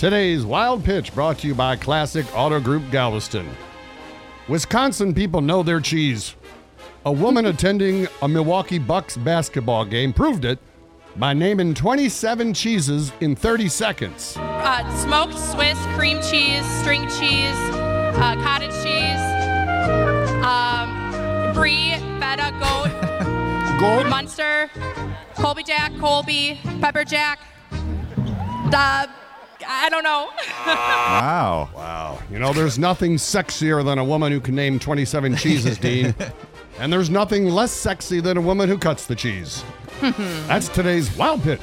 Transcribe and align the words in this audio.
Today's 0.00 0.46
Wild 0.46 0.82
Pitch 0.82 1.14
brought 1.14 1.40
to 1.40 1.46
you 1.46 1.54
by 1.54 1.76
Classic 1.76 2.24
Auto 2.34 2.58
Group 2.58 2.90
Galveston. 2.90 3.46
Wisconsin 4.48 5.12
people 5.12 5.42
know 5.42 5.62
their 5.62 5.78
cheese. 5.78 6.36
A 7.04 7.12
woman 7.12 7.44
attending 7.44 8.08
a 8.22 8.26
Milwaukee 8.26 8.78
Bucks 8.78 9.18
basketball 9.18 9.84
game 9.84 10.14
proved 10.14 10.46
it 10.46 10.58
by 11.16 11.34
naming 11.34 11.74
27 11.74 12.54
cheeses 12.54 13.12
in 13.20 13.36
30 13.36 13.68
seconds. 13.68 14.38
Uh, 14.38 14.90
smoked 15.02 15.38
Swiss 15.38 15.78
cream 15.94 16.16
cheese, 16.22 16.64
string 16.80 17.02
cheese, 17.02 17.60
uh, 18.16 18.36
cottage 18.42 18.72
cheese, 18.82 19.20
um, 20.42 21.52
brie, 21.52 21.90
feta, 22.18 22.54
goat, 22.58 23.78
Gold. 23.78 24.08
Munster, 24.08 24.70
Colby 25.34 25.62
Jack, 25.62 25.92
Colby, 25.98 26.58
Pepper 26.80 27.04
Jack. 27.04 27.38
Uh, 28.72 29.06
I 29.72 29.88
don't 29.88 30.04
know. 30.04 30.28
Wow. 30.70 31.70
Wow. 31.74 32.18
You 32.30 32.38
know, 32.38 32.52
there's 32.52 32.78
nothing 32.78 33.16
sexier 33.16 33.84
than 33.84 33.98
a 33.98 34.04
woman 34.04 34.30
who 34.30 34.40
can 34.40 34.54
name 34.54 34.78
27 34.78 35.36
cheeses, 35.36 35.78
Dean. 35.86 36.14
And 36.78 36.92
there's 36.92 37.10
nothing 37.10 37.46
less 37.46 37.72
sexy 37.72 38.20
than 38.20 38.36
a 38.36 38.40
woman 38.40 38.68
who 38.68 38.78
cuts 38.78 39.06
the 39.06 39.16
cheese. 39.16 39.64
That's 40.00 40.68
today's 40.68 41.14
Wild 41.16 41.42
Pitch. 41.42 41.60